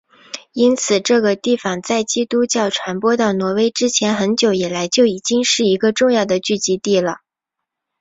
[0.53, 7.17] 因此这个地方在基督教传播到挪威之前很久以来就已经是一个重要的聚集地了。